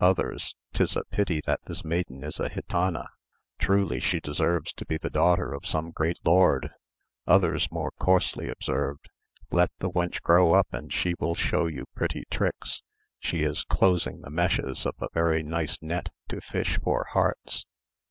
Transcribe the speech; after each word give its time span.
Others, 0.00 0.54
"'Tis 0.74 0.96
a 0.96 1.04
pity 1.04 1.40
that 1.46 1.60
this 1.64 1.82
maiden 1.82 2.22
is 2.22 2.38
a 2.38 2.50
gitana: 2.50 3.06
truly 3.58 4.00
she 4.00 4.20
deserves 4.20 4.70
to 4.74 4.84
be 4.84 4.98
the 4.98 5.08
daughter 5.08 5.54
of 5.54 5.66
some 5.66 5.92
great 5.92 6.18
lord!" 6.26 6.70
Others 7.26 7.70
more 7.70 7.92
coarsely 7.98 8.50
observed, 8.50 9.08
"Let 9.50 9.70
the 9.78 9.88
wench 9.88 10.20
grow 10.20 10.52
up, 10.52 10.66
and 10.74 10.92
she 10.92 11.14
will 11.18 11.34
show 11.34 11.68
you 11.68 11.86
pretty 11.96 12.24
tricks; 12.30 12.82
she 13.18 13.44
is 13.44 13.64
closing 13.64 14.20
the 14.20 14.28
meshes 14.30 14.84
of 14.84 14.94
a 15.00 15.08
very 15.14 15.42
nice 15.42 15.80
net 15.80 16.10
to 16.28 16.42
fish 16.42 16.78
for 16.84 17.06
hearts." 17.12 17.64